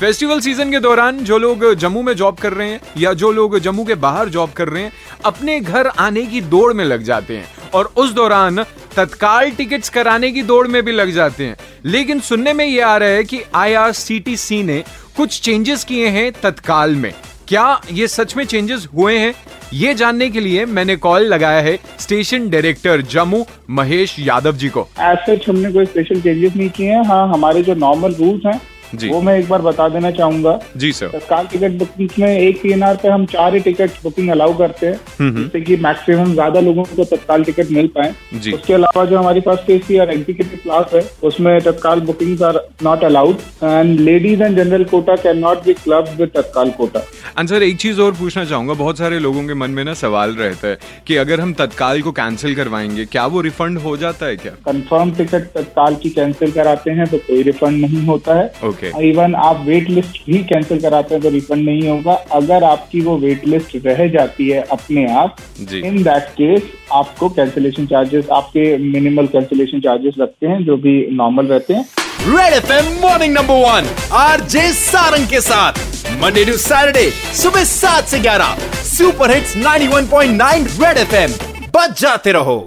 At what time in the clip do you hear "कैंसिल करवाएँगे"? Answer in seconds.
52.12-53.04